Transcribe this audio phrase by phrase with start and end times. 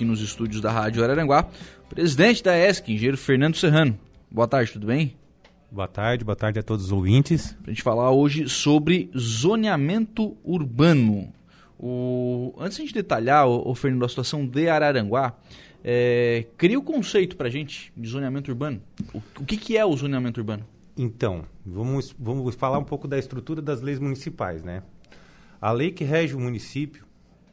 [0.00, 1.46] aqui nos estúdios da Rádio Araranguá,
[1.90, 3.98] presidente da ESC, engenheiro Fernando Serrano.
[4.30, 5.14] Boa tarde, tudo bem?
[5.70, 7.52] Boa tarde, boa tarde a todos os ouvintes.
[7.60, 11.30] Para a gente falar hoje sobre zoneamento urbano.
[11.78, 12.54] O...
[12.58, 15.36] Antes de a gente detalhar, o, Fernando, a situação de Araranguá,
[15.84, 16.46] é...
[16.56, 18.80] cria o conceito para a gente de zoneamento urbano.
[19.12, 20.64] O, o que, que é o zoneamento urbano?
[20.96, 24.82] Então, vamos, vamos falar um pouco da estrutura das leis municipais, né?
[25.60, 27.04] A lei que rege o município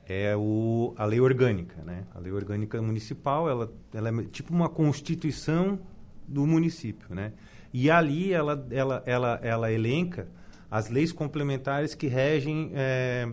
[0.08, 2.06] é o, a lei orgânica, né?
[2.16, 5.80] A lei orgânica municipal, ela, ela é tipo uma constituição
[6.28, 7.34] do município, né?
[7.74, 10.28] E ali ela, ela, ela, ela elenca
[10.72, 13.30] as leis complementares que regem é,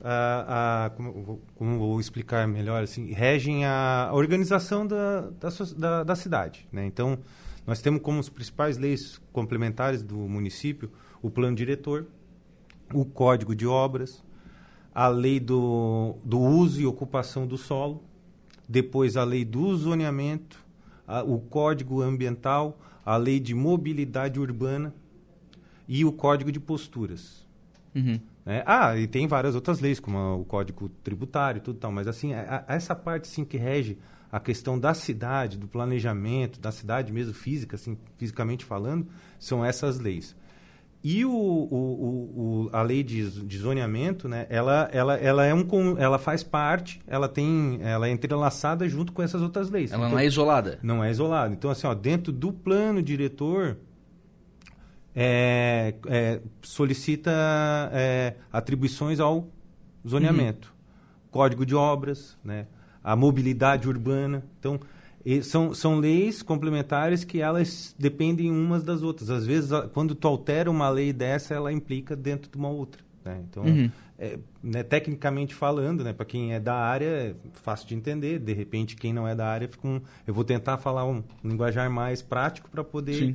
[0.00, 6.16] a, a como, como, vou explicar melhor assim regem a, organização da, da, da, da,
[6.16, 7.18] cidade né então
[7.66, 10.90] nós temos como as principais leis complementares do município
[11.22, 12.06] o plano diretor
[12.92, 14.22] o código de obras
[14.94, 18.02] a lei do, do uso e ocupação do solo
[18.68, 20.58] depois a lei do zoneamento
[21.06, 24.94] a, o código ambiental a lei de mobilidade urbana
[25.86, 27.44] e o código de posturas.
[27.94, 28.18] Uhum.
[28.46, 32.06] É, ah, e tem várias outras leis, como o código tributário e tudo tal, mas
[32.06, 33.98] assim, a, a, essa parte sim que rege
[34.30, 39.06] a questão da cidade, do planejamento, da cidade mesmo física, assim, fisicamente falando,
[39.38, 40.36] são essas leis.
[41.06, 45.66] E o, o, o, a lei de, de zoneamento, né, ela, ela, ela, é um,
[45.98, 49.92] ela faz parte, ela tem, ela é entrelaçada junto com essas outras leis.
[49.92, 50.78] Ela então, não é isolada?
[50.82, 51.52] Não é isolada.
[51.52, 53.76] Então, assim, ó, dentro do plano diretor,
[55.14, 57.30] é, é, solicita
[57.92, 59.46] é, atribuições ao
[60.08, 60.68] zoneamento.
[60.68, 61.28] Uhum.
[61.30, 62.66] Código de obras, né,
[63.02, 64.42] a mobilidade urbana.
[64.58, 64.80] Então,
[65.24, 69.30] e são, são leis complementares que elas dependem umas das outras.
[69.30, 73.02] Às vezes, quando tu altera uma lei dessa, ela implica dentro de uma outra.
[73.24, 73.42] Né?
[73.48, 73.90] Então, uhum.
[74.18, 78.38] é, né, tecnicamente falando, né, para quem é da área, é fácil de entender.
[78.38, 81.48] De repente, quem não é da área, fica um, eu vou tentar falar um, um
[81.48, 83.34] linguajar mais prático para poder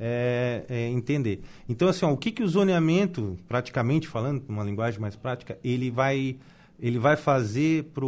[0.00, 1.42] é, é, entender.
[1.68, 5.90] Então, assim, ó, o que, que o zoneamento, praticamente falando, uma linguagem mais prática, ele
[5.90, 6.36] vai,
[6.80, 8.06] ele vai fazer para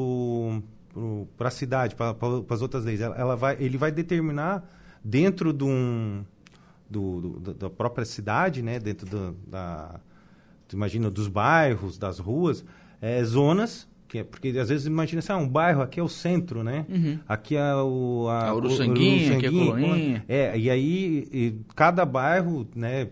[1.37, 2.15] para a cidade, para
[2.51, 3.01] as outras leis.
[3.01, 4.69] Ela, ela, vai, ele vai determinar
[5.03, 6.25] dentro de um,
[6.89, 10.01] do, do, da própria cidade, né, dentro do, da,
[10.73, 12.65] imagina, dos bairros, das ruas,
[13.01, 16.09] é, zonas que é, porque às vezes imagina assim, ah, um bairro aqui é o
[16.09, 16.87] centro, né?
[16.89, 17.19] Uhum.
[17.29, 20.25] Aqui é o a, a Uruçanguinha, aqui é a Coloninha.
[20.27, 23.09] É, e aí e cada bairro, né,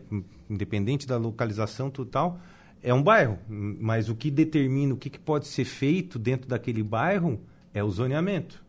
[0.49, 2.41] independente da localização total,
[2.83, 6.83] é um bairro, mas o que determina o que, que pode ser feito dentro daquele
[6.83, 7.41] bairro
[7.77, 8.65] é o zoneamento.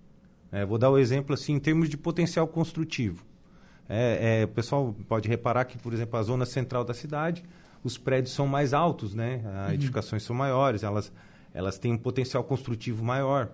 [0.51, 3.25] É, vou dar o um exemplo assim em termos de potencial construtivo.
[3.87, 7.41] É, é, o pessoal pode reparar que, por exemplo, a zona central da cidade,
[7.81, 9.41] os prédios são mais altos, né?
[9.45, 9.73] As uhum.
[9.75, 11.11] edificações são maiores, elas,
[11.53, 13.49] elas têm um potencial construtivo maior.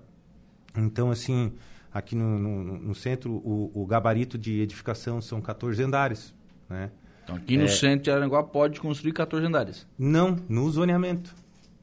[0.75, 1.53] Então, assim,
[1.93, 6.33] aqui no, no, no centro, o, o, gabarito de edificação são 14 andares,
[6.67, 6.89] né?
[7.23, 7.67] Então, aqui no é.
[7.67, 9.87] centro de Aranguá pode construir 14 andares?
[9.99, 11.35] Não, no zoneamento.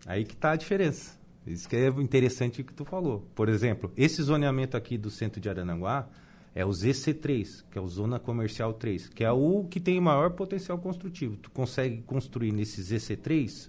[0.05, 1.20] Aí que está a diferença.
[1.53, 3.27] Isso que é interessante o que tu falou.
[3.35, 6.09] Por exemplo, esse zoneamento aqui do centro de Arananguá
[6.55, 10.31] é o ZC3, que é o Zona Comercial 3, que é o que tem maior
[10.31, 11.37] potencial construtivo.
[11.37, 13.69] Tu consegue construir nesse ZC3,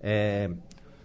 [0.00, 0.50] é,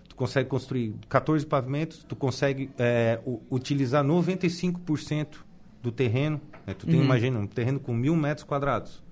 [0.07, 5.37] tu consegue construir 14 pavimentos, tu consegue é, u, utilizar 95%
[5.81, 6.39] do terreno.
[6.65, 6.73] Né?
[6.73, 7.03] Tu tem, uhum.
[7.03, 9.03] imagina, um terreno com mil metros quadrados.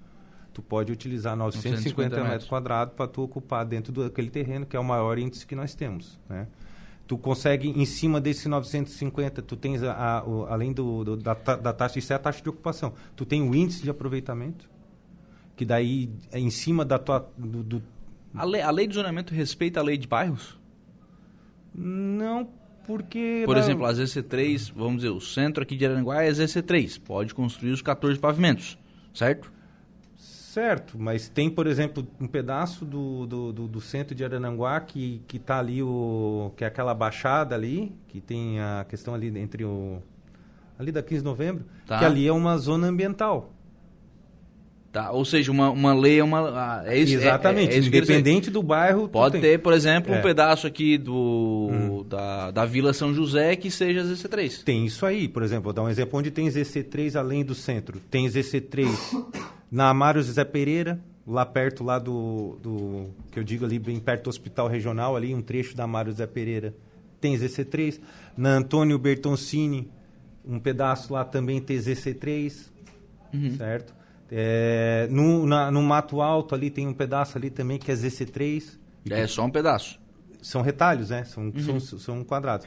[0.53, 4.79] Tu pode utilizar 950 metros, metros quadrados para tu ocupar dentro daquele terreno, que é
[4.79, 6.47] o maior índice que nós temos, né?
[7.07, 11.33] Tu consegue, em cima desse 950, tu tens, a, a, o, além do, do, da,
[11.33, 14.69] da taxa, isso é a taxa de ocupação, tu tem o índice de aproveitamento,
[15.55, 17.29] que daí é em cima da tua...
[17.37, 17.83] Do, do...
[18.33, 20.59] A, lei, a lei de zonamento respeita a lei de bairros?
[21.73, 22.49] Não,
[22.85, 23.43] porque...
[23.45, 27.71] Por exemplo, a ZC3, vamos dizer, o centro aqui de Aranguá é ZC3, pode construir
[27.71, 28.77] os 14 pavimentos,
[29.13, 29.54] certo?
[30.55, 35.21] Certo, mas tem, por exemplo, um pedaço do, do, do, do centro de Arananguá que
[35.27, 39.65] que está ali o que é aquela baixada ali, que tem a questão ali entre
[39.65, 40.01] o
[40.79, 41.99] ali da 15 de novembro, tá.
[41.99, 43.51] que ali é uma zona ambiental.
[44.93, 46.39] Tá, ou seja, uma, uma lei é uma.
[46.39, 49.09] Ah, é isso, Exatamente, é, é, é independente do bairro.
[49.09, 50.21] Pode ter, por exemplo, um é.
[50.21, 52.05] pedaço aqui do, hum.
[52.07, 54.63] da, da Vila São José que seja ZC3.
[54.63, 57.99] Tem isso aí, por exemplo, vou dar um exemplo onde tem ZC3 além do centro.
[58.09, 58.87] Tem ZC3
[59.75, 64.23] na Amário José Pereira, lá perto lá do, do, que eu digo ali, bem perto
[64.23, 66.73] do Hospital Regional, ali um trecho da Amário José Pereira,
[67.19, 67.99] tem ZC3.
[68.37, 69.91] Na Antônio Bertoncini,
[70.45, 72.69] um pedaço lá também tem ZC3,
[73.33, 73.57] uhum.
[73.57, 73.93] certo?
[74.31, 78.79] É, no, na, no Mato Alto ali tem um pedaço ali também que é ZC3.
[79.09, 79.99] É só um pedaço.
[80.41, 81.25] São retalhos, né?
[81.25, 81.81] São, uhum.
[81.81, 82.65] são, são quadrados.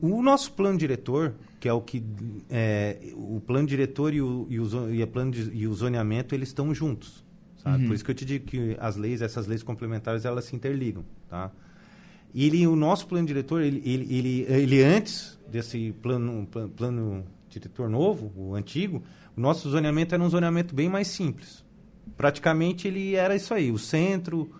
[0.00, 2.02] O nosso plano diretor, que é o que
[2.48, 6.48] é, o plano diretor e o, e o, e plano de, e o zoneamento eles
[6.48, 7.24] estão juntos,
[7.66, 7.86] uhum.
[7.86, 11.04] Por isso que eu te digo que as leis, essas leis complementares, elas se interligam,
[11.28, 11.50] tá?
[12.34, 17.24] E ele, o nosso plano diretor, ele, ele, ele, ele antes desse plano, plano, plano
[17.48, 19.02] diretor novo, o antigo,
[19.36, 21.64] o nosso zoneamento era um zoneamento bem mais simples.
[22.16, 24.50] Praticamente ele era isso aí, o centro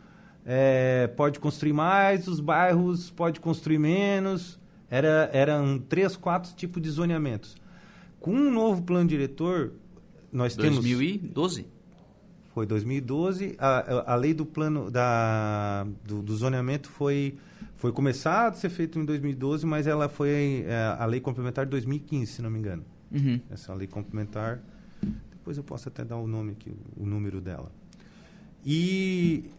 [0.44, 4.60] é, pode construir mais, os bairros pode construir menos,
[4.92, 7.56] era, eram três, quatro tipos de zoneamentos.
[8.20, 9.72] Com um novo plano diretor,
[10.30, 10.58] nós 2012?
[10.58, 11.32] temos...
[11.32, 11.66] 2012?
[12.52, 13.56] Foi 2012.
[13.58, 17.38] A, a lei do plano da, do, do zoneamento foi,
[17.74, 21.70] foi começada a ser feita em 2012, mas ela foi é, a lei complementar de
[21.70, 22.84] 2015, se não me engano.
[23.10, 23.40] Uhum.
[23.50, 24.60] Essa lei complementar.
[25.30, 27.72] Depois eu posso até dar o nome aqui, o número dela.
[28.62, 29.50] E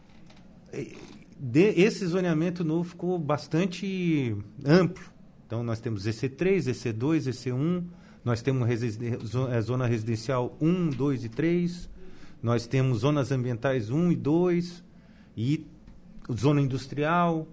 [1.36, 5.13] de, esse zoneamento novo ficou bastante amplo.
[5.54, 7.84] Então, nós temos EC3, EC2, EC1,
[8.24, 11.88] nós temos é, zona residencial 1, 2 e 3,
[12.42, 14.84] nós temos zonas ambientais 1 e 2,
[15.36, 15.64] e
[16.36, 17.46] zona industrial,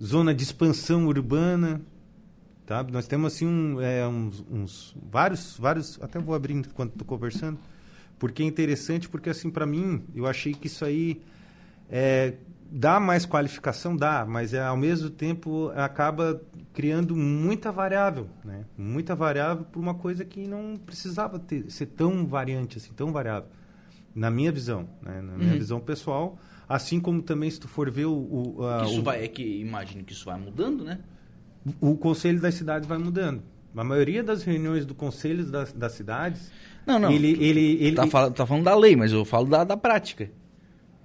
[0.00, 1.82] zona de expansão urbana,
[2.64, 2.84] tá?
[2.84, 7.58] Nós temos assim um, é, uns, uns, vários, vários, até vou abrir enquanto estou conversando,
[8.16, 11.20] porque é interessante, porque assim para mim eu achei que isso aí
[11.90, 12.34] é,
[12.70, 16.40] dá mais qualificação, dá, mas é, ao mesmo tempo acaba
[16.72, 18.64] criando muita variável, né?
[18.78, 23.48] Muita variável por uma coisa que não precisava ter, ser tão variante assim, tão variável.
[24.14, 25.20] Na minha visão, né?
[25.20, 25.58] na minha uhum.
[25.58, 26.38] visão pessoal,
[26.68, 28.12] assim como também se tu for ver o,
[28.58, 31.00] o, a, isso o vai é que imagino que isso vai mudando, né?
[31.80, 33.42] O, o conselho das cidades vai mudando.
[33.76, 36.50] A maioria das reuniões do conselho das, das cidades,
[36.86, 37.10] não, não.
[37.10, 40.30] Ele, ele, ele, tá, fala, tá falando da lei, mas eu falo da, da prática.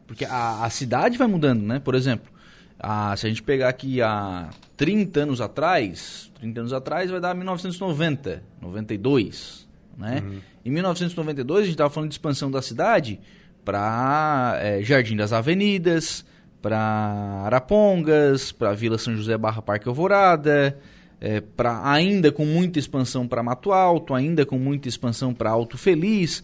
[0.08, 1.80] Porque a, a cidade vai mudando, né?
[1.80, 2.32] Por exemplo,
[2.80, 7.34] a, se a gente pegar aqui há 30 anos atrás, 30 anos atrás vai dar
[7.34, 9.68] 1990, 92,
[9.98, 10.22] né?
[10.24, 10.40] Uhum.
[10.64, 13.20] Em 1992 a gente estava falando de expansão da cidade
[13.64, 16.26] para é, Jardim das Avenidas,
[16.62, 16.78] para
[17.46, 20.78] Arapongas, para Vila São José Barra Parque Alvorada,
[21.20, 25.78] é, para ainda com muita expansão para Mato Alto, ainda com muita expansão para Alto
[25.78, 26.44] Feliz.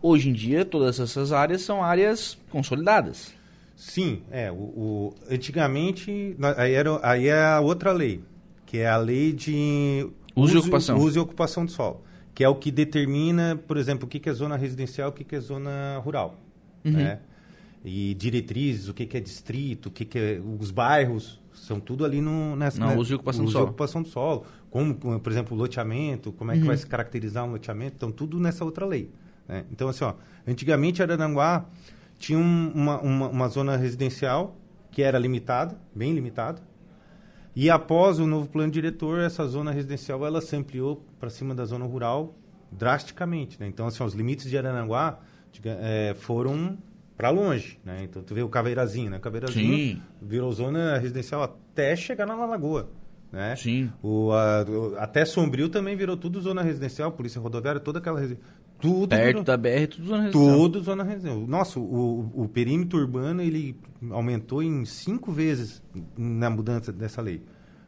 [0.00, 3.32] Hoje em dia, todas essas áreas são áreas consolidadas.
[3.74, 4.50] Sim, é.
[4.50, 8.20] O, o antigamente, aí, era, aí é a outra lei,
[8.66, 10.98] que é a lei de uso, uso, e ocupação.
[10.98, 12.02] uso e ocupação do solo,
[12.34, 15.40] que é o que determina, por exemplo, o que é zona residencial, o que é
[15.40, 16.38] zona rural.
[16.84, 16.92] Uhum.
[16.92, 17.20] Né?
[17.84, 22.56] E diretrizes, o que é distrito, o que é os bairros, são tudo ali no,
[22.56, 23.64] nessa Não, né, uso e ocupação uso do solo.
[23.66, 24.44] ocupação do solo.
[24.70, 26.66] Como, por exemplo, o loteamento, como é que uhum.
[26.66, 29.10] vai se caracterizar um loteamento, então tudo nessa outra lei.
[29.48, 29.64] Né?
[29.72, 30.14] Então, assim, ó,
[30.46, 31.66] antigamente Araranguá
[32.18, 34.56] tinha um, uma, uma, uma, zona residencial
[34.90, 36.60] que era limitada, bem limitada,
[37.54, 41.64] e após o novo plano diretor, essa zona residencial ela se ampliou para cima da
[41.64, 42.34] zona rural
[42.70, 43.58] drasticamente.
[43.58, 43.66] Né?
[43.66, 45.18] Então, assim, ó, os limites de Araranguá
[45.64, 46.78] é, foram
[47.18, 47.98] para longe, né?
[48.04, 49.18] Então tu vê o Caveirazinho, né?
[49.18, 50.02] Caveirazinho Sim.
[50.22, 52.88] virou zona residencial até chegar na Lagoa,
[53.32, 53.56] né?
[53.56, 53.90] Sim.
[54.00, 58.20] O, a, o, até Sombrio também virou tudo zona residencial, polícia rodoviária, toda aquela
[58.80, 60.56] tudo Perto virou, da BR, tudo zona residencial.
[60.56, 61.46] Tudo zona residencial.
[61.46, 63.76] Nossa, o, o perímetro urbano ele
[64.10, 65.82] aumentou em cinco vezes
[66.16, 67.42] na mudança dessa lei.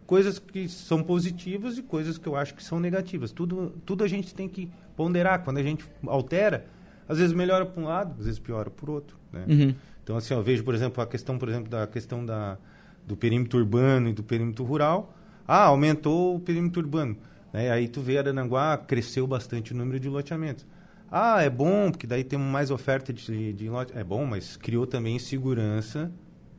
[0.06, 3.31] Coisas que são positivas e coisas que eu acho que são negativas.
[3.31, 5.44] Tudo, tudo a gente tem que ponderar.
[5.44, 6.66] Quando a gente altera,
[7.09, 9.16] às vezes melhora para um lado, às vezes piora por outro.
[9.32, 9.44] Né?
[9.49, 9.75] Uhum.
[10.02, 12.59] Então, assim, eu vejo, por exemplo, a questão, por exemplo, da questão da,
[13.06, 15.14] do perímetro urbano e do perímetro rural.
[15.47, 17.16] Ah, aumentou o perímetro urbano.
[17.52, 17.70] Né?
[17.70, 20.66] Aí tu vê Arananguá, cresceu bastante o número de loteamentos.
[21.11, 23.93] Ah, é bom, porque daí temos mais oferta de, de lote.
[23.97, 26.11] É bom, mas criou também segurança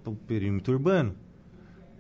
[0.03, 1.15] para o perímetro urbano.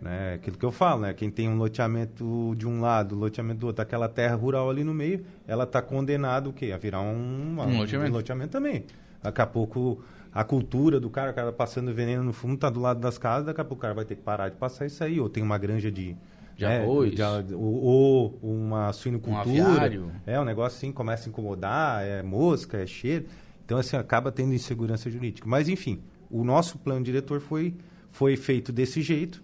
[0.01, 0.33] Né?
[0.33, 1.13] Aquilo que eu falo, né?
[1.13, 4.93] Quem tem um loteamento de um lado, loteamento do outro, aquela terra rural ali no
[4.93, 6.71] meio, ela está condenada o quê?
[6.71, 8.11] A virar um, um, loteamento.
[8.11, 8.83] um loteamento também.
[9.21, 10.03] Daqui a pouco
[10.33, 13.45] a cultura do cara, o cara passando veneno no fundo, está do lado das casas,
[13.45, 15.19] daqui a pouco o cara vai ter que parar de passar isso aí.
[15.19, 16.17] Ou tem uma granja de,
[16.61, 17.15] de é, arroz.
[17.15, 19.89] De, ou, ou, uma suinocultura.
[19.99, 23.25] Um é, um negócio assim, começa a incomodar, é mosca, é cheiro.
[23.65, 25.47] Então, assim, acaba tendo insegurança jurídica.
[25.47, 27.73] Mas, enfim, o nosso plano diretor foi,
[28.11, 29.43] foi feito desse jeito.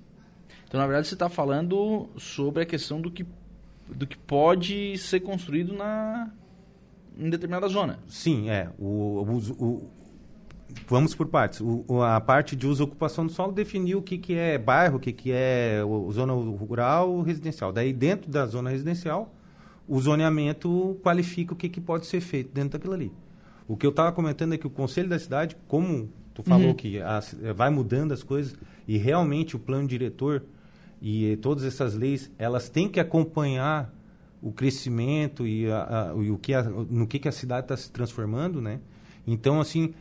[0.67, 3.25] Então, na verdade, você está falando sobre a questão do que,
[3.87, 6.29] do que pode ser construído na,
[7.17, 7.99] em determinada zona.
[8.07, 8.69] Sim, é.
[8.77, 9.89] O, o, o,
[10.87, 11.61] Vamos por partes.
[11.61, 14.97] O, a parte de uso e ocupação do solo definiu o que, que é bairro,
[14.97, 15.81] o que, que é
[16.11, 17.71] zona rural residencial.
[17.71, 19.33] Daí, dentro da zona residencial,
[19.87, 23.11] o zoneamento qualifica o que, que pode ser feito dentro daquilo ali.
[23.67, 26.73] O que eu estava comentando é que o Conselho da Cidade, como tu falou uhum.
[26.73, 28.55] que as, vai mudando as coisas,
[28.87, 30.43] e realmente o plano diretor
[31.01, 33.93] e todas essas leis, elas têm que acompanhar
[34.41, 37.75] o crescimento e, a, a, e o que a, no que, que a cidade está
[37.75, 38.79] se transformando, né?
[39.25, 39.93] Então, assim,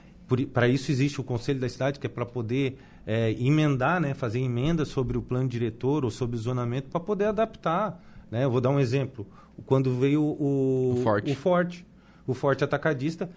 [0.53, 4.41] para isso existe o Conselho da Cidade, que é para poder é, emendar, né, fazer
[4.41, 8.03] emenda sobre o plano diretor ou sobre o zonamento para poder adaptar.
[8.31, 8.45] Né?
[8.45, 9.27] Eu vou dar um exemplo.
[9.65, 11.31] Quando veio o, o, forte.
[11.31, 11.87] o Forte,
[12.27, 13.31] o Forte Atacadista,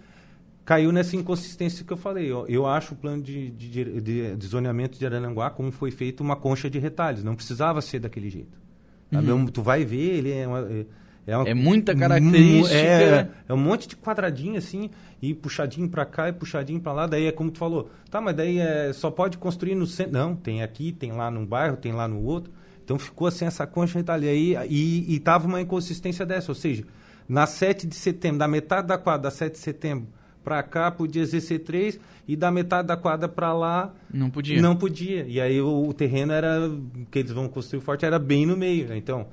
[0.64, 2.30] caiu nessa inconsistência que eu falei.
[2.30, 6.22] Eu, eu acho o plano de, de, de, de, zoneamento de Arananguá, como foi feito,
[6.22, 7.22] uma concha de retalhos.
[7.22, 8.58] Não precisava ser daquele jeito.
[9.12, 9.46] Uhum.
[9.46, 10.68] Tu vai ver, ele é uma,
[11.30, 12.76] é, uma, é, muita característica.
[12.76, 14.90] É, é, um monte de quadradinho assim,
[15.22, 17.06] e puxadinho para cá e puxadinho para lá.
[17.06, 20.12] Daí é como tu falou, tá, mas daí é, só pode construir no centro.
[20.12, 22.52] Não, tem aqui, tem lá num bairro, tem lá no outro.
[22.84, 26.50] Então ficou assim essa concha retalha aí e, e tava uma inconsistência dessa.
[26.50, 26.84] Ou seja,
[27.28, 30.08] na 7 de setembro, da metade da quadra, da 7 de setembro
[30.42, 34.60] para cá podia exercer 3 e da metade da quadra para lá não podia.
[34.60, 35.24] Não podia.
[35.28, 36.70] E aí o, o, terreno era
[37.10, 38.92] que eles vão construir forte era bem no meio.
[38.94, 39.28] Então,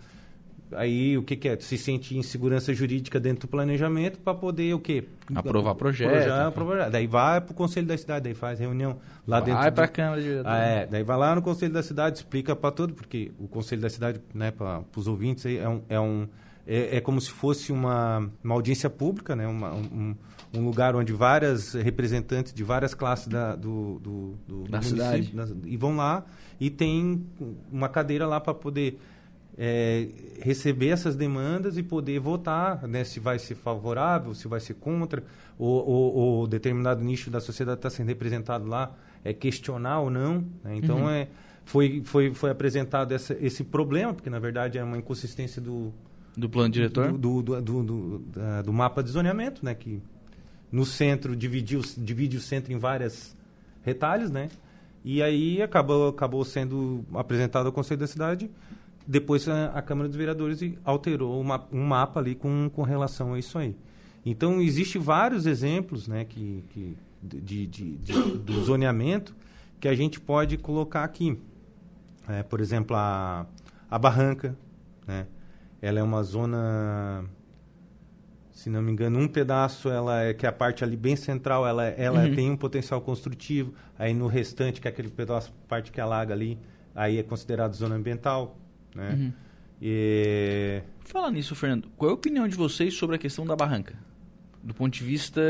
[0.71, 1.59] aí o que, que é?
[1.59, 5.05] Se sente insegurança jurídica dentro do planejamento para poder o quê?
[5.33, 6.11] Aprovar projeto.
[6.11, 6.89] Projeto, aprovar.
[6.89, 8.97] Daí vai para o conselho da cidade, daí faz reunião
[9.27, 9.61] lá vai dentro.
[9.61, 12.55] Vai para a Câmara de ah, é, daí vai lá no conselho da cidade, explica
[12.55, 16.27] para todo, porque o conselho da cidade, né, para os ouvintes é um, é um
[16.67, 20.15] é, é, como se fosse uma, uma audiência pública, né, uma, um,
[20.53, 25.33] um lugar onde várias representantes de várias classes da, do, do, do, da cidade
[25.65, 26.25] e vão lá
[26.59, 27.25] e tem
[27.71, 28.99] uma cadeira lá para poder
[29.57, 30.07] é,
[30.41, 35.23] receber essas demandas e poder votar né, se vai ser favorável, se vai ser contra,
[35.57, 40.45] ou, ou, ou determinado nicho da sociedade está sendo representado lá, é questionar ou não.
[40.63, 40.75] Né?
[40.75, 41.09] Então, uhum.
[41.09, 41.27] é,
[41.65, 45.91] foi, foi, foi apresentado essa, esse problema, porque na verdade é uma inconsistência do,
[46.37, 47.11] do plano diretor?
[47.11, 48.23] Do, do, do, do,
[48.63, 49.73] do mapa de zoneamento, né?
[49.73, 49.99] Que
[50.71, 53.35] no centro dividiu, divide o centro em várias
[53.83, 54.49] retalhos, né?
[55.03, 58.51] E aí acabou, acabou sendo apresentado ao Conselho da Cidade.
[59.07, 63.39] Depois a, a Câmara dos Vereadores alterou uma, um mapa ali com, com relação a
[63.39, 63.75] isso aí.
[64.25, 69.33] Então, existe vários exemplos né, que, que, de, de, de, do zoneamento
[69.79, 71.39] que a gente pode colocar aqui.
[72.27, 73.47] É, por exemplo, a,
[73.89, 74.57] a Barranca,
[75.07, 75.27] né?
[75.81, 77.23] ela é uma zona
[78.57, 81.65] se não me engano, um pedaço, ela é, que é a parte ali bem central,
[81.67, 82.33] ela, ela uhum.
[82.33, 83.71] tem um potencial construtivo.
[83.99, 86.57] Aí no restante, que é aquele pedaço, parte que alaga ali,
[86.95, 88.57] aí é considerado zona ambiental,
[88.97, 89.13] né?
[89.13, 89.33] Uhum.
[89.81, 90.81] E...
[91.05, 91.89] Fala nisso, Fernando.
[91.95, 93.95] Qual é a opinião de vocês sobre a questão da barranca?
[94.63, 95.41] Do ponto de vista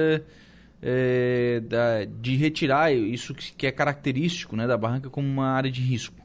[0.82, 5.82] é, da, de retirar isso que é característico né, da barranca como uma área de
[5.82, 6.16] risco.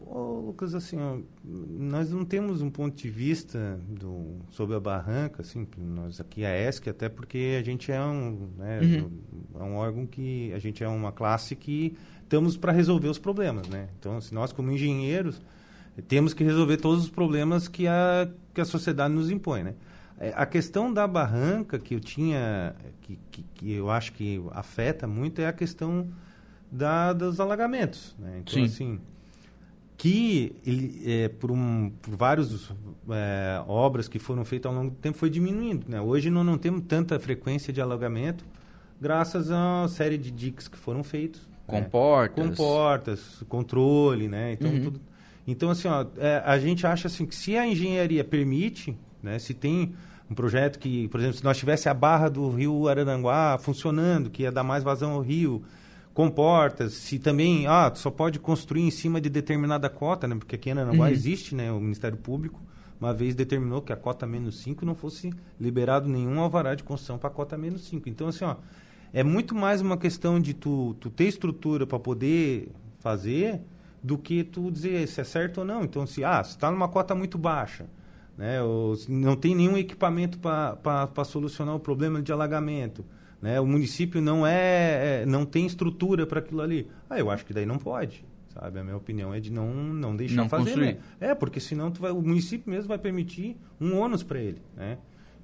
[0.00, 5.42] Ô, Lucas, assim, ó, nós não temos um ponto de vista do, sobre a barranca,
[5.42, 9.10] assim, nós aqui a ESC, até porque a gente é um, né, uhum.
[9.60, 13.68] é um órgão que, a gente é uma classe que estamos para resolver os problemas,
[13.68, 13.88] né?
[13.98, 15.40] Então, se nós como engenheiros
[16.02, 19.74] temos que resolver todos os problemas que a, que a sociedade nos impõe, né?
[20.18, 25.06] É, a questão da barranca que eu tinha, que, que, que eu acho que afeta
[25.06, 26.08] muito, é a questão
[26.70, 28.38] da, dos alagamentos, né?
[28.40, 28.64] Então, Sim.
[28.64, 29.00] assim
[29.96, 32.70] que ele, é, por, um, por várias
[33.08, 35.86] é, obras que foram feitas ao longo do tempo foi diminuindo.
[35.88, 36.00] Né?
[36.00, 38.44] Hoje não, não temos tanta frequência de alagamento
[39.00, 41.48] graças à série de diques que foram feitos.
[41.66, 42.44] Comportas.
[42.44, 42.50] Né?
[42.50, 44.52] Comportas, controle, né?
[44.52, 44.84] Então, uhum.
[44.84, 45.00] tudo,
[45.46, 49.54] então assim, ó, é, a gente acha assim que se a engenharia permite, né, se
[49.54, 49.94] tem
[50.30, 54.42] um projeto que, por exemplo, se nós tivesse a barra do rio Araranguá funcionando, que
[54.42, 55.62] ia dar mais vazão ao rio,
[56.12, 60.34] comportas, se também, ah, só pode construir em cima de determinada cota, né?
[60.34, 61.12] Porque aqui em Ananguá uhum.
[61.12, 61.70] existe, né?
[61.70, 62.60] O Ministério Público
[63.00, 67.18] uma vez determinou que a cota menos 5 não fosse liberado nenhum alvará de construção
[67.18, 68.08] para a cota menos 5.
[68.08, 68.56] Então, assim, ó,
[69.12, 73.60] é muito mais uma questão de tu, tu ter estrutura para poder fazer
[74.06, 75.82] do que tu dizer se é certo ou não.
[75.82, 77.86] Então, se ah, está numa cota muito baixa,
[78.38, 78.62] né?
[78.62, 83.04] Ou não tem nenhum equipamento para solucionar o problema de alagamento
[83.40, 83.60] né?
[83.60, 86.88] O município não é, é não tem estrutura para aquilo ali.
[87.08, 88.78] Ah, eu acho que daí não pode, sabe?
[88.78, 90.76] A minha opinião é de não não deixar não fazer.
[90.76, 90.96] Né?
[91.20, 94.98] É, porque senão vai, o município mesmo vai permitir um ônus para ele, né?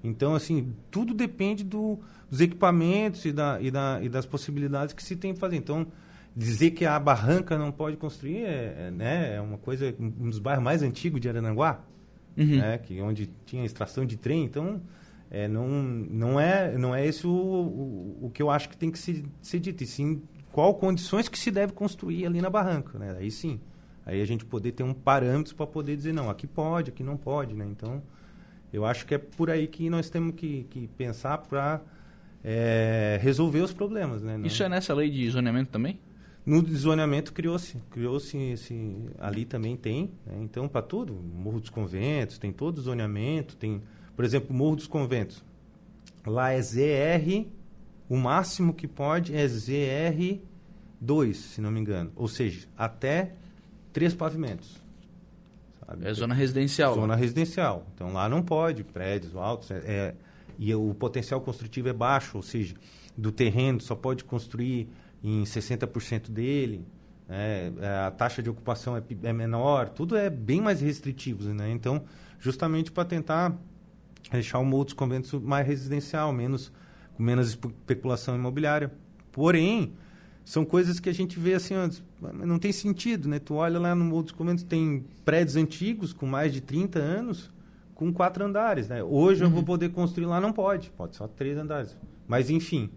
[0.04, 1.96] Então, assim, tudo depende do,
[2.28, 5.56] dos equipamentos e, da, e, da, e das possibilidades que se tem para fazer.
[5.56, 5.86] Então,
[6.34, 10.38] dizer que a barranca não pode construir é, é, né, é uma coisa, um dos
[10.38, 11.84] bairros mais antigos de Arananguá,
[12.36, 12.58] uhum.
[12.58, 14.44] né, que, onde tinha extração de trem.
[14.44, 14.80] Então,
[15.30, 18.90] é, não, não, é, não é esse o, o, o, que eu acho que tem
[18.90, 22.98] que ser, ser dito, e sim qual condições que se deve construir ali na barranca,
[22.98, 23.16] né?
[23.18, 23.58] Aí sim,
[24.04, 27.16] aí a gente poder ter um parâmetro para poder dizer, não, aqui pode, aqui não
[27.16, 27.66] pode, né?
[27.70, 28.02] Então,
[28.70, 31.80] eu acho que é por aí que nós temos que, que pensar para
[32.44, 34.36] é, resolver os problemas, né?
[34.36, 34.46] Não...
[34.46, 35.98] Isso é nessa lei de zoneamento também?
[36.44, 40.38] No zoneamento criou-se, criou-se esse, ali também tem, né?
[40.40, 43.80] então para tudo, Morro dos Conventos, tem todo o zoneamento, tem,
[44.16, 45.44] por exemplo, Morro dos Conventos,
[46.26, 47.46] lá é ZR,
[48.08, 53.34] o máximo que pode é ZR2, se não me engano, ou seja, até
[53.92, 54.82] três pavimentos.
[55.86, 56.08] Sabe?
[56.08, 56.96] É zona residencial.
[56.96, 57.16] Zona lá.
[57.16, 60.14] residencial, então lá não pode, prédios altos, é, é,
[60.58, 62.74] e o potencial construtivo é baixo, ou seja,
[63.16, 64.88] do terreno só pode construir
[65.22, 66.86] em 60% dele,
[67.32, 67.72] né?
[67.80, 71.48] É, a taxa de ocupação é, é, menor, tudo é bem mais restritivo.
[71.54, 71.70] Né?
[71.70, 72.04] Então,
[72.38, 73.56] justamente para tentar
[74.30, 76.70] deixar o Morro dos Conventos mais residencial, menos,
[77.14, 78.92] com menos especulação imobiliária.
[79.30, 79.94] Porém,
[80.44, 81.74] são coisas que a gente vê assim,
[82.20, 83.38] não tem sentido, né?
[83.38, 87.50] Tu olha lá no Morro dos Conventos, tem prédios antigos com mais de 30 anos,
[87.94, 89.02] com quatro andares, né?
[89.02, 89.46] Hoje uhum.
[89.46, 89.64] eu vou uhum.
[89.64, 91.96] poder construir lá, não pode, pode só três andares.
[92.26, 92.90] Mas enfim,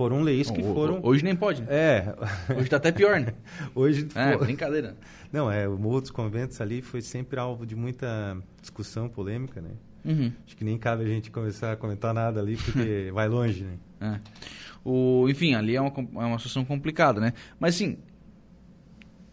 [0.00, 0.98] foram leis que foram.
[1.02, 1.60] Hoje nem pode.
[1.60, 1.68] Né?
[1.68, 2.14] É.
[2.54, 3.34] Hoje está até pior, né?
[3.74, 4.08] Hoje.
[4.14, 4.96] É, brincadeira.
[5.30, 9.68] Não, é, o Morro dos Conventos ali foi sempre alvo de muita discussão, polêmica, né?
[10.02, 10.32] Uhum.
[10.46, 13.76] Acho que nem cabe a gente começar a comentar nada ali, porque vai longe, né?
[14.00, 14.20] É.
[14.82, 17.34] O, enfim, ali é uma, é uma situação complicada, né?
[17.58, 17.98] Mas, assim,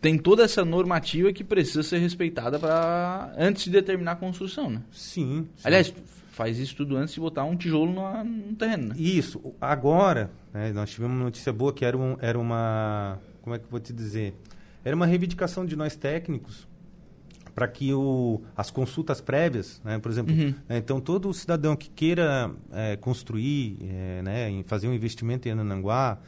[0.02, 4.82] tem toda essa normativa que precisa ser respeitada para antes de determinar a construção, né?
[4.92, 5.62] Sim, sim.
[5.64, 5.94] Aliás,
[6.32, 8.96] faz isso tudo antes de botar um tijolo no, no terreno, né?
[8.98, 9.42] Isso.
[9.60, 13.20] Agora, né, nós tivemos uma notícia boa que era, um, era uma...
[13.42, 14.36] Como é que eu vou te dizer?
[14.86, 16.68] Era uma reivindicação de nós técnicos
[17.56, 20.54] para que o, as consultas prévias, né, por exemplo, uhum.
[20.70, 26.20] né, então todo cidadão que queira é, construir, é, né, fazer um investimento em Ananguá,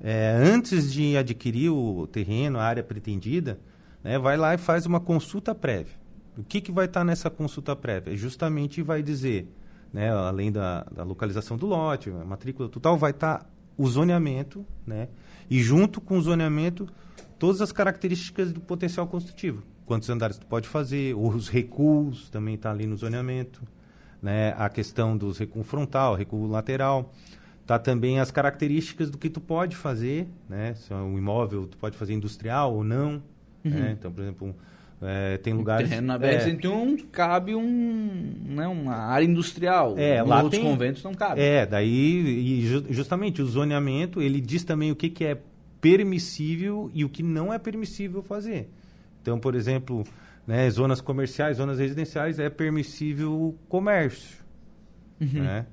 [0.00, 3.58] é, antes de adquirir o terreno, a área pretendida,
[4.02, 5.94] né, vai lá e faz uma consulta prévia.
[6.36, 8.16] O que, que vai estar tá nessa consulta prévia?
[8.16, 9.52] Justamente vai dizer,
[9.92, 14.64] né, além da, da localização do lote, a matrícula total, vai estar tá o zoneamento,
[14.86, 15.08] né,
[15.50, 16.88] e junto com o zoneamento,
[17.38, 19.62] todas as características do potencial construtivo.
[19.84, 23.62] Quantos andares tu pode fazer, os recuos também está ali no zoneamento,
[24.22, 27.12] né, a questão dos recuo frontal, recuo lateral,
[27.68, 31.76] tá também as características do que tu pode fazer, né, se é um imóvel tu
[31.76, 33.22] pode fazer industrial ou não,
[33.62, 33.70] uhum.
[33.70, 34.56] né, então, por exemplo,
[35.02, 35.86] é, tem lugares.
[35.86, 39.98] Terreno na BR-101 é, cabe um, né, uma área industrial.
[39.98, 41.42] É, lá outros tem, conventos não cabe.
[41.42, 45.38] É, daí e justamente o zoneamento ele diz também o que, que é
[45.78, 48.70] permissível e o que não é permissível fazer.
[49.20, 50.04] Então, por exemplo,
[50.46, 54.38] né, zonas comerciais, zonas residenciais é permissível comércio,
[55.20, 55.42] uhum.
[55.42, 55.66] né?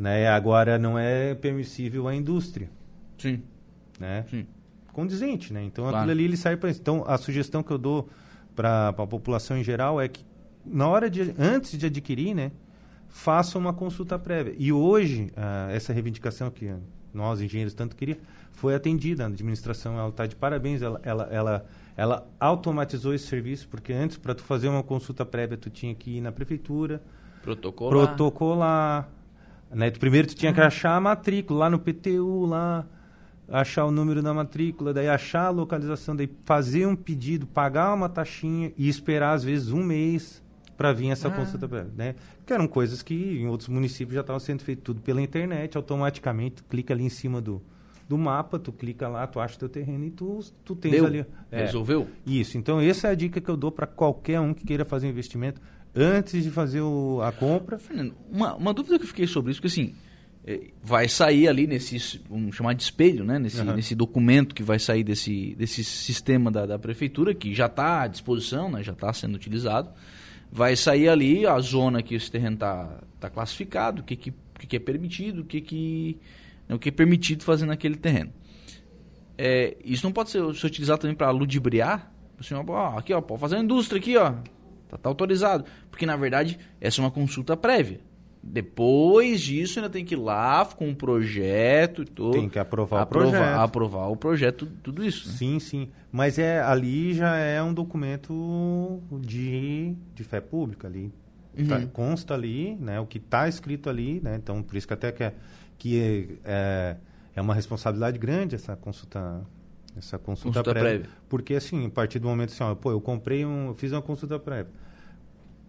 [0.00, 0.26] Né?
[0.28, 2.70] Agora não é permissível a indústria.
[3.18, 3.42] Sim.
[3.98, 4.24] Né?
[4.30, 4.46] Sim.
[4.94, 5.62] Condizente, né?
[5.62, 5.98] Então claro.
[5.98, 8.08] aquilo ali ele sai para Então a sugestão que eu dou
[8.56, 10.24] para a população em geral é que
[10.64, 12.50] na hora de antes de adquirir, né,
[13.08, 14.54] faça uma consulta prévia.
[14.58, 16.74] E hoje uh, essa reivindicação que
[17.12, 18.18] nós engenheiros tanto queria
[18.52, 19.24] foi atendida.
[19.24, 20.80] A administração ela está de parabéns.
[20.80, 25.58] Ela, ela, ela, ela automatizou esse serviço porque antes para tu fazer uma consulta prévia
[25.58, 27.02] tu tinha que ir na prefeitura,
[27.42, 29.19] protocolar, protocolar
[29.70, 29.90] né?
[29.90, 32.86] Primeiro tu tinha que achar a matrícula lá no PTU lá
[33.50, 38.08] achar o número da matrícula, daí achar a localização, daí fazer um pedido, pagar uma
[38.08, 40.40] taxinha e esperar às vezes um mês
[40.76, 41.30] para vir essa ah.
[41.30, 42.14] consulta né?
[42.46, 46.56] Que eram coisas que em outros municípios já estavam sendo feito tudo pela internet, automaticamente,
[46.56, 47.60] tu clica ali em cima do,
[48.08, 51.06] do mapa, tu clica lá, tu acha teu terreno e tu, tu tens Deu.
[51.06, 51.26] ali.
[51.50, 52.08] É, Resolveu?
[52.24, 52.56] Isso.
[52.56, 55.60] Então, essa é a dica que eu dou para qualquer um que queira fazer investimento
[55.94, 57.78] antes de fazer o, a compra.
[57.78, 59.94] Fernando, uma, uma dúvida que eu fiquei sobre isso, porque assim,
[60.46, 63.38] é, vai sair ali nesse, vamos chamar de espelho, né?
[63.38, 63.74] nesse, uhum.
[63.74, 68.06] nesse documento que vai sair desse, desse sistema da, da prefeitura, que já está à
[68.06, 68.82] disposição, né?
[68.82, 69.90] já está sendo utilizado.
[70.52, 74.32] Vai sair ali a zona que esse terreno está tá classificado, o que, que,
[74.66, 76.18] que é permitido, o que, que,
[76.68, 78.32] né, o que é permitido fazer naquele terreno.
[79.38, 82.12] É, isso não pode ser, ser utilizado também para ludibriar?
[82.38, 84.34] Assim, ó, aqui, ó, pode fazer uma indústria aqui, ó.
[84.90, 85.64] Tá, tá autorizado.
[85.90, 88.00] Porque, na verdade, essa é uma consulta prévia.
[88.42, 92.32] Depois disso, ainda tem que ir lá com um projeto e tudo.
[92.32, 93.60] Tem que aprovar aprovar, o projeto.
[93.60, 95.28] Aprovar o projeto, tudo isso.
[95.28, 95.34] Né?
[95.34, 95.88] Sim, sim.
[96.10, 101.12] Mas é, ali já é um documento de, de fé pública ali.
[101.56, 101.66] Uhum.
[101.66, 102.98] Tá, consta ali, né?
[102.98, 104.36] O que está escrito ali, né?
[104.36, 105.34] Então, por isso que até que é,
[105.76, 106.96] que é,
[107.34, 109.42] é uma responsabilidade grande essa consulta
[109.96, 111.00] essa consulta, consulta prévia.
[111.00, 111.10] prévia.
[111.28, 113.68] Porque, assim, a partir do momento assim, ó, pô, eu comprei um...
[113.68, 114.72] Eu fiz uma consulta prévia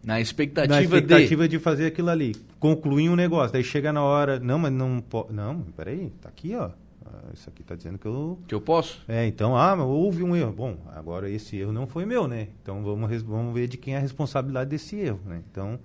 [0.04, 1.58] na expectativa, na expectativa de...
[1.58, 2.36] de fazer aquilo ali.
[2.60, 3.54] Concluir um negócio.
[3.54, 4.40] Daí chega na hora.
[4.40, 5.34] Não, mas não pode.
[5.34, 6.72] Não, peraí, tá aqui, ó.
[7.06, 8.40] Ah, isso aqui tá dizendo que eu.
[8.48, 9.04] Que eu posso?
[9.08, 10.52] É, então, ah, mas houve um erro.
[10.52, 12.48] Bom, agora esse erro não foi meu, né?
[12.62, 15.42] Então vamos, vamos ver de quem é a responsabilidade desse erro, né?
[15.52, 15.80] Então,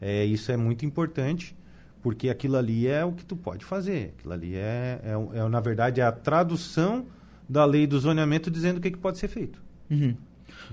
[0.00, 1.56] é, isso é muito importante,
[2.02, 4.14] porque aquilo ali é o que tu pode fazer.
[4.18, 7.06] Aquilo ali é, é, é na verdade, é a tradução
[7.52, 9.62] da lei do zoneamento dizendo o que, que pode ser feito.
[9.90, 10.16] Uhum.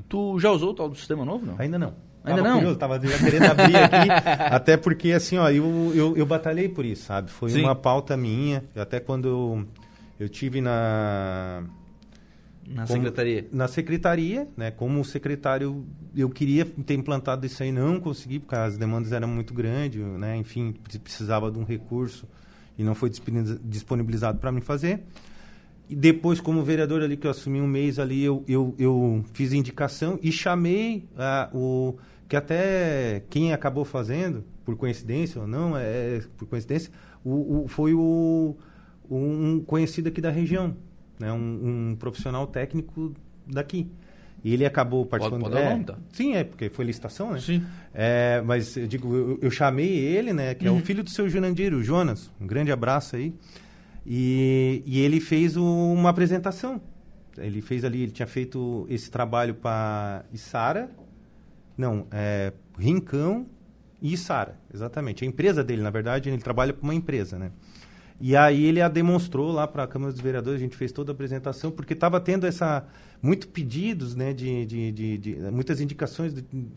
[0.07, 1.55] Tu já usou o tal do sistema novo, não?
[1.59, 1.93] Ainda não.
[2.23, 2.55] Ainda tava não?
[2.57, 4.09] Curioso, tava querendo abrir aqui,
[4.53, 7.29] até porque assim, ó, eu, eu, eu batalhei por isso, sabe?
[7.31, 7.61] Foi Sim.
[7.61, 9.65] uma pauta minha, até quando eu,
[10.19, 11.63] eu tive na
[12.67, 13.47] Na como- secretaria.
[13.51, 14.69] na secretaria, né?
[14.71, 19.53] Como secretário, eu queria ter implantado isso aí, não consegui, porque as demandas eram muito
[19.53, 20.35] grandes, né?
[20.37, 22.27] Enfim, pre- precisava de um recurso
[22.77, 25.03] e não foi disponibiliza- disponibilizado para mim fazer.
[25.89, 29.53] E depois, como vereador ali, que eu assumi um mês ali, eu, eu, eu fiz
[29.53, 31.95] indicação e chamei ah, o...
[32.27, 36.91] Que até quem acabou fazendo, por coincidência ou não, é por coincidência,
[37.25, 38.55] o, o- foi o,
[39.09, 40.77] um conhecido aqui da região,
[41.19, 41.33] né?
[41.33, 43.15] um, um profissional técnico
[43.47, 43.89] daqui.
[44.43, 45.41] E ele acabou participando...
[45.41, 45.97] pode o é, nome, tá?
[46.13, 47.39] Sim, é, porque foi licitação, né?
[47.39, 47.63] Sim.
[47.95, 51.27] É, mas eu digo, eu, eu chamei ele, né, que é o filho do seu
[51.27, 52.31] Jurandir, o Jonas.
[52.39, 53.33] Um grande abraço aí.
[54.05, 56.81] E, e ele fez uma apresentação.
[57.37, 60.89] Ele fez ali, ele tinha feito esse trabalho para Isara,
[61.77, 63.45] não, é Rincão
[64.01, 65.23] e Isara, exatamente.
[65.23, 67.51] A empresa dele, na verdade, ele trabalha para uma empresa, né?
[68.21, 71.11] E aí ele a demonstrou lá para a Câmara dos Vereadores, a gente fez toda
[71.11, 72.85] a apresentação, porque estava tendo essa
[73.21, 76.33] muito pedidos, né, de, de, de, de- muitas indicações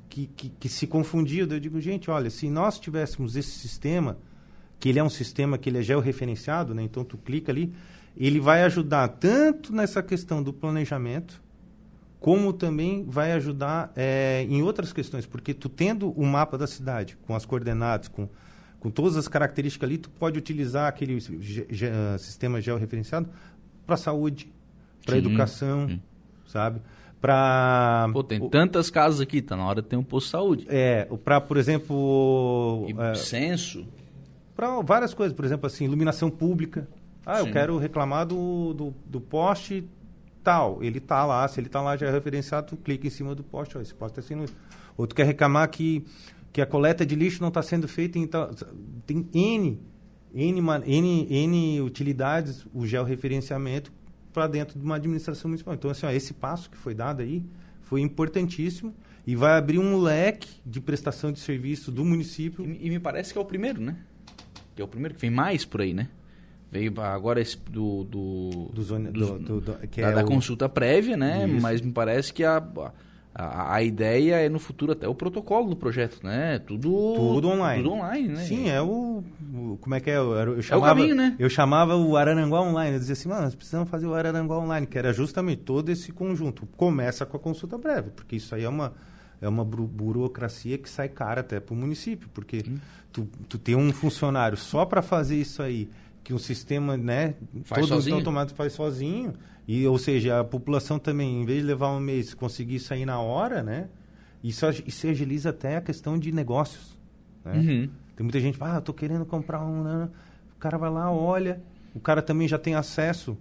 [0.09, 1.49] que, que, que se confundiam.
[1.51, 4.19] Eu digo, gente, olha, se nós tivéssemos esse sistema,
[4.83, 7.73] que ele é um sistema que ele é georreferenciado, né, então tu clica ali,
[8.17, 11.41] ele vai ajudar tanto nessa questão do planejamento,
[12.19, 17.17] como também vai ajudar eh, em outras questões, porque tu tendo o mapa da cidade,
[17.29, 18.29] com as coordenadas, com,
[18.81, 23.29] com todas as características ali, tu pode utilizar aquele ge- ge- ah, sistema georreferenciado
[23.87, 24.51] para saúde,
[25.07, 26.01] para educação, sim.
[26.45, 26.81] sabe?
[27.21, 30.67] Para Pô, tem tantas casas aqui, tá na hora de ter um posto de saúde.
[30.69, 33.87] é, para por exemplo, E é, censo.
[34.55, 36.87] Para várias coisas, por exemplo, assim, iluminação pública.
[37.25, 37.47] Ah, Sim.
[37.47, 39.89] eu quero reclamar do, do, do poste
[40.43, 40.83] tal.
[40.83, 43.43] Ele tá lá, se ele tá lá já é referenciado, tu clica em cima do
[43.43, 44.51] poste, ó, esse poste está sendo.
[44.97, 46.05] Ou tu quer reclamar que,
[46.53, 48.51] que a coleta de lixo não está sendo feita em tal.
[49.07, 49.81] Tem N,
[50.35, 53.93] N, N, N utilidades, o georreferenciamento
[54.33, 55.75] para dentro de uma administração municipal.
[55.75, 57.45] Então, assim, ó, esse passo que foi dado aí
[57.83, 58.95] foi importantíssimo
[59.27, 63.33] e vai abrir um leque de prestação de serviço do município E, e me parece
[63.33, 63.97] que é o primeiro, né?
[64.75, 66.09] Que é o primeiro que vem mais por aí, né?
[66.71, 68.05] Veio agora esse do.
[68.05, 71.47] do, Do zone- do- do- do- da, é da o- consulta prévia, né?
[71.47, 71.61] Isso.
[71.61, 72.63] Mas me parece que a,
[73.35, 76.59] a, a ideia é no futuro até o protocolo do projeto, né?
[76.61, 76.89] Tudo.
[77.15, 77.83] Tudo online.
[77.83, 78.37] Tudo online, né?
[78.45, 79.23] Sim, é o,
[79.55, 80.17] o- Como é que é?
[80.17, 81.37] Eu, eu chamava, caminho, né?
[81.39, 82.95] Eu chamava o Araranguá Online.
[82.95, 86.11] Eu dizia assim, mano, nós precisamos fazer o Araranguá Online, que era justamente todo esse
[86.11, 86.67] conjunto.
[86.75, 88.95] Começa com a consulta breve, porque isso aí é uma,
[89.43, 92.65] é uma burocracia que sai cara até para o município, porque
[93.13, 95.91] tu, tu tem um funcionário só para fazer isso aí,
[96.25, 98.17] que um sistema, né, Faz todo sozinho.
[98.17, 99.35] automático faz sozinho,
[99.69, 103.21] e, ou seja, a população também, em vez de levar um mês, conseguir sair na
[103.21, 103.89] hora, né,
[104.43, 106.97] isso, isso agiliza até a questão de negócios,
[107.45, 107.55] né?
[107.57, 107.91] Uhum.
[108.17, 109.83] Tem muita gente, ah, tô querendo comprar um.
[109.83, 110.09] né?
[110.55, 111.61] O cara vai lá, olha.
[111.95, 113.37] O cara também já tem acesso.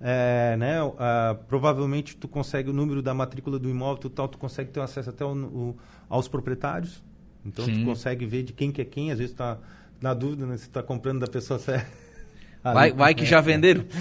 [0.00, 0.76] É, né?
[0.98, 4.80] ah, provavelmente tu consegue o número da matrícula do imóvel, tu, tal, tu consegue ter
[4.80, 5.76] acesso até o- o-
[6.08, 7.02] aos proprietários.
[7.44, 7.80] Então Sim.
[7.80, 9.10] tu consegue ver de quem que é quem.
[9.10, 9.58] Às vezes tá
[10.00, 11.86] na dúvida né, se tá comprando da pessoa certa.
[12.62, 13.84] Vai, vai que já venderam.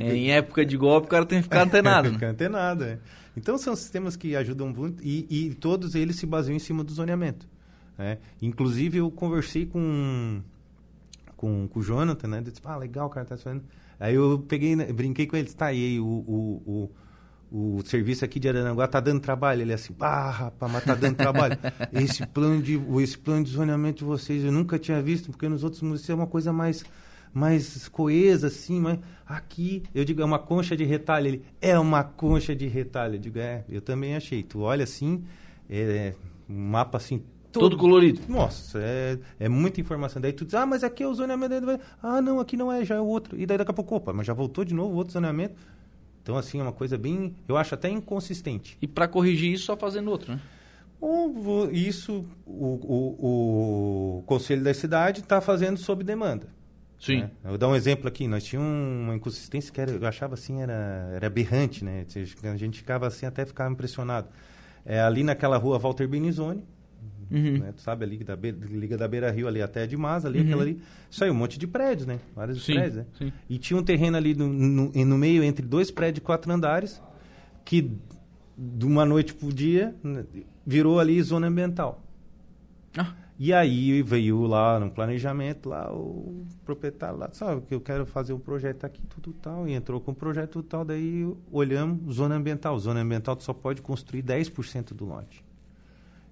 [0.00, 2.10] Em época de golpe, o cara tem que ficar antenado.
[2.12, 2.26] né?
[2.28, 2.98] Antenado, é.
[3.36, 6.92] Então são sistemas que ajudam muito e, e todos eles se baseiam em cima do
[6.92, 7.48] zoneamento.
[7.98, 8.18] né?
[8.40, 10.40] Inclusive eu conversei com,
[11.42, 12.40] com, com o Jonathan, né?
[12.40, 13.64] Disse, ah, legal, o cara tá fazendo.
[13.98, 16.90] Aí eu peguei, né, brinquei com ele, tá, aí o, o,
[17.50, 19.62] o, o serviço aqui de Araranguá tá dando trabalho.
[19.62, 21.58] Ele assim, ah, rapaz, mas tá dando trabalho.
[21.92, 25.64] esse plano de esse plano de zoneamento de vocês eu nunca tinha visto, porque nos
[25.64, 26.84] outros municípios é uma coisa mais
[27.34, 31.26] mais coesa, assim, mas aqui, eu digo, é uma concha de retalho.
[31.26, 33.16] Ele, é uma concha de retalho.
[33.16, 34.44] Eu digo, é, eu também achei.
[34.44, 35.24] Tu olha assim,
[35.68, 36.14] é,
[36.48, 38.20] um mapa assim, Todo colorido.
[38.28, 40.20] Nossa, é, é muita informação.
[40.20, 41.54] Daí tu diz, ah, mas aqui é o zoneamento.
[42.02, 43.38] Ah, não, aqui não é, já é o outro.
[43.38, 45.54] E daí daqui a pouco, opa, mas já voltou de novo outro zoneamento.
[46.22, 48.78] Então, assim, é uma coisa bem, eu acho até inconsistente.
[48.80, 50.40] E pra corrigir isso, só fazendo outro, né?
[51.00, 56.46] Ou isso, o, o, o Conselho da Cidade está fazendo sob demanda.
[57.02, 57.22] Sim.
[57.22, 57.30] né?
[57.42, 58.28] Eu vou dar um exemplo aqui.
[58.28, 62.06] Nós tínhamos uma inconsistência que era, eu achava assim, era, era aberrante, né?
[62.44, 64.28] A gente ficava assim, até ficava impressionado.
[64.86, 66.64] É, ali naquela rua Walter Benizoni,
[67.30, 67.58] Uhum.
[67.58, 67.72] né?
[67.74, 70.44] Tu sabe ali, da beira, liga da Beira Rio ali até de Mas, ali, Uhum.
[70.46, 70.80] aquela ali.
[71.10, 72.20] Isso aí, um monte de prédios, né?
[72.36, 73.06] Vários Sim, prédios, né?
[73.18, 73.32] sim.
[73.48, 77.00] E tinha um terreno ali no, no, no meio, entre dois prédios de quatro andares,
[77.64, 77.90] que
[78.56, 80.24] de uma noite pro dia né,
[80.66, 82.02] virou ali zona ambiental.
[82.98, 88.04] Ah, E aí veio lá no planejamento, lá o proprietário lá, sabe, que eu quero
[88.04, 92.34] fazer um projeto aqui, tudo tal, e entrou com o projeto tal, daí olhamos zona
[92.36, 92.78] ambiental.
[92.78, 95.42] Zona ambiental tu só pode construir 10% do lote.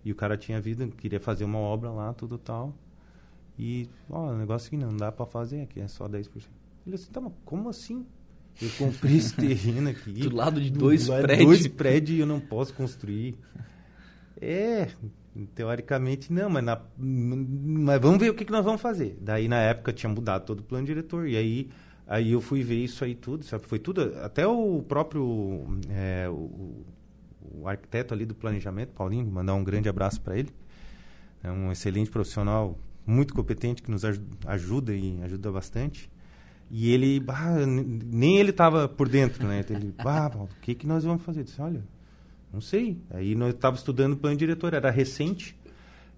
[0.04, 2.74] E o cara tinha vida, queria fazer uma obra lá, tudo tal.
[3.58, 6.28] E, ó, o negócio aqui não dá para fazer aqui, é só 10%.
[6.86, 8.06] Ele disse, tá, mas como assim?
[8.60, 10.12] Eu comprei esse terreno aqui.
[10.28, 11.46] Do lado de dois lado prédios.
[11.46, 13.36] Dois prédios e eu não posso construir.
[14.40, 14.88] É,
[15.54, 19.18] teoricamente não, mas, na, mas vamos ver o que, que nós vamos fazer.
[19.20, 21.70] Daí na época tinha mudado todo o plano diretor e aí
[22.06, 23.64] aí eu fui ver isso aí tudo, sabe?
[23.66, 26.84] Foi tudo, até o próprio é, o,
[27.42, 30.50] o, arquiteto ali do planejamento, Paulinho, mandar um grande abraço para ele.
[31.42, 34.02] É um excelente profissional, muito competente que nos
[34.46, 36.10] ajuda e ajuda bastante.
[36.70, 39.64] E ele, bah, nem ele estava por dentro, né?
[39.68, 41.40] Ele, bah, o que que nós vamos fazer?
[41.40, 41.82] Eu disse, olha,
[42.52, 43.00] não sei.
[43.10, 45.58] Aí nós estava estudando o plano diretor, era recente.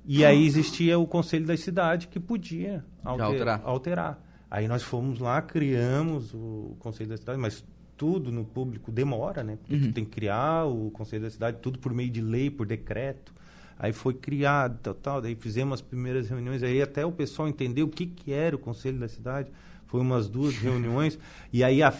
[0.04, 3.60] E aí existia o conselho da cidade que podia alter, alterar.
[3.64, 4.32] alterar.
[4.50, 7.64] Aí nós fomos lá, criamos o conselho da cidade, mas
[8.02, 9.56] tudo no público demora, né?
[9.62, 9.92] Porque uhum.
[9.92, 13.32] tem que criar o conselho da cidade, tudo por meio de lei, por decreto.
[13.78, 15.22] Aí foi criado, tal, tal.
[15.22, 18.58] Daí fizemos as primeiras reuniões, aí até o pessoal entender o que, que era o
[18.58, 19.52] conselho da cidade.
[19.86, 21.16] Foi umas duas reuniões.
[21.52, 21.94] E aí a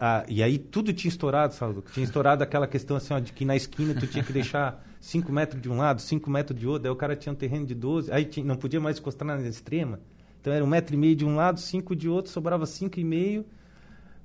[0.00, 1.80] ah, e aí tudo tinha estourado, sabe?
[1.92, 5.30] Tinha estourado aquela questão assim, ó, de que na esquina tu tinha que deixar 5
[5.30, 6.88] metros de um lado, 5 metros de outro.
[6.88, 9.40] Aí o cara tinha um terreno de 12, aí tinha, não podia mais encostar na
[9.46, 10.00] extrema.
[10.40, 13.04] Então era um metro e meio de um lado, 5 de outro, sobrava cinco e
[13.04, 13.46] meio.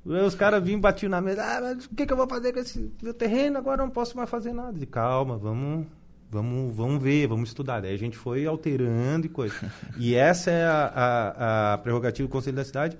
[0.05, 1.43] Os caras vinham, batiam na mesa.
[1.43, 3.57] Ah, mas o que, que eu vou fazer com esse meu terreno?
[3.57, 4.77] Agora não posso mais fazer nada.
[4.81, 5.85] E, calma, vamos,
[6.31, 7.81] vamos, vamos ver, vamos estudar.
[7.81, 9.55] Daí a gente foi alterando e coisa.
[9.97, 12.97] e essa é a, a, a prerrogativa do Conselho da Cidade,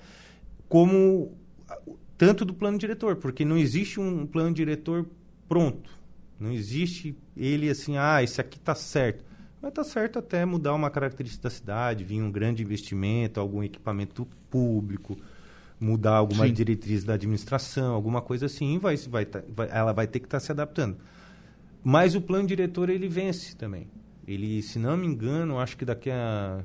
[0.67, 1.38] como
[2.17, 5.05] tanto do plano diretor, porque não existe um plano diretor
[5.47, 5.89] pronto.
[6.39, 9.23] Não existe ele assim, ah, esse aqui está certo.
[9.62, 14.27] Mas está certo até mudar uma característica da cidade, vir um grande investimento, algum equipamento
[14.49, 15.17] público,
[15.79, 16.53] mudar alguma Sim.
[16.53, 20.39] diretriz da administração, alguma coisa assim, vai, vai, tá, vai ela vai ter que estar
[20.39, 20.97] tá se adaptando.
[21.83, 23.87] Mas o plano diretor ele vence também.
[24.27, 26.63] Ele, se não me engano, acho que daqui a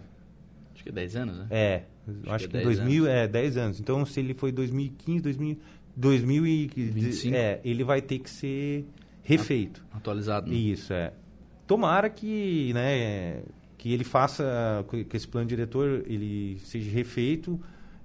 [0.74, 1.46] Acho que é 10 anos, né?
[1.50, 1.82] É,
[2.24, 3.16] acho, acho que, é 2000 anos.
[3.16, 3.80] é 10 anos.
[3.80, 5.58] Então, se ele foi 2015, 2000,
[5.96, 8.84] 2025, é, ele vai ter que ser
[9.22, 9.84] refeito.
[9.92, 10.50] Atualizado.
[10.50, 10.56] Né?
[10.56, 11.12] Isso, é.
[11.66, 13.42] Tomara que, né,
[13.78, 17.58] que ele faça, que esse plano diretor ele seja refeito,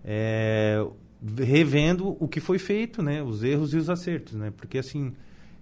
[0.03, 0.85] é,
[1.37, 5.13] revendo o que foi feito, né, os erros e os acertos, né, porque assim,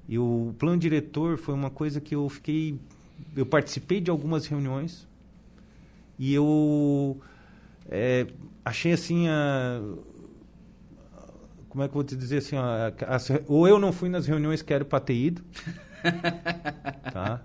[0.09, 2.79] eu, o plano diretor foi uma coisa que eu fiquei,
[3.35, 5.07] eu participei de algumas reuniões
[6.19, 7.19] e eu
[7.89, 8.27] é,
[8.63, 9.81] achei assim a
[11.69, 12.55] como é que eu vou te dizer assim,
[13.45, 15.43] ou eu não fui nas reuniões que era para ter ido,
[17.11, 17.41] tá?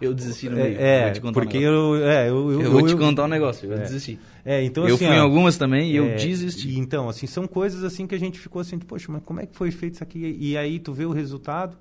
[0.00, 0.80] Eu desisti no é, meio.
[0.80, 3.82] É, porque um eu, é, eu, eu, eu, vou te contar um negócio, eu é,
[3.82, 4.18] desisti.
[4.44, 6.70] É, então eu assim, fui ó, em algumas também e eu é, desisti.
[6.70, 9.46] E, então, assim, são coisas assim que a gente ficou assim, poxa, mas como é
[9.46, 10.36] que foi feito isso aqui?
[10.38, 11.76] E aí tu vê o resultado,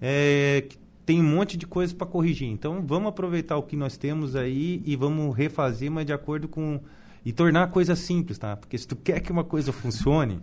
[0.00, 0.64] é,
[1.04, 2.48] tem um monte de coisas para corrigir.
[2.48, 6.80] Então, vamos aproveitar o que nós temos aí e vamos refazer, mas de acordo com
[7.24, 8.56] e tornar a coisa simples, tá?
[8.56, 10.40] Porque se tu quer que uma coisa funcione,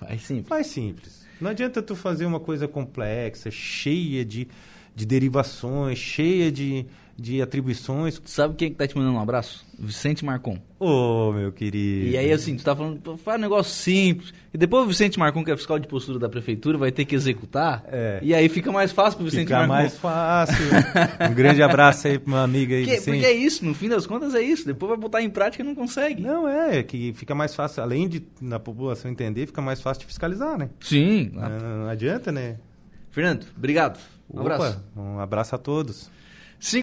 [0.00, 0.48] faz simples.
[0.66, 1.26] Simples.
[1.40, 4.48] Não adianta tu fazer uma coisa complexa, cheia de,
[4.94, 6.86] de derivações, cheia de,
[7.20, 8.20] de atribuições.
[8.24, 9.64] Sabe quem é que tá te mandando um abraço?
[9.78, 10.58] Vicente Marcon.
[10.78, 12.08] Ô, oh, meu querido.
[12.08, 14.32] E aí, assim, tu tá falando, faz um negócio simples.
[14.52, 17.14] E depois o Vicente Marcon, que é fiscal de postura da prefeitura, vai ter que
[17.14, 17.84] executar.
[17.86, 18.20] É.
[18.22, 19.90] E aí fica mais fácil pro Vicente fica Marcon.
[19.90, 20.64] Fica mais fácil.
[21.30, 23.14] um grande abraço aí pro meu amigo aí, que, Vicente.
[23.16, 24.66] Porque é isso, no fim das contas é isso.
[24.66, 26.22] Depois vai botar em prática e não consegue.
[26.22, 30.00] Não, é, é que fica mais fácil, além de na população entender, fica mais fácil
[30.00, 30.70] de fiscalizar, né?
[30.80, 31.30] Sim.
[31.34, 32.56] Não, não adianta, né?
[33.10, 33.98] Fernando, obrigado.
[34.32, 34.84] Um Opa, abraço.
[34.96, 36.10] Um abraço a todos.